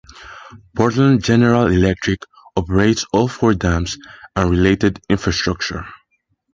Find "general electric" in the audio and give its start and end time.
1.23-2.21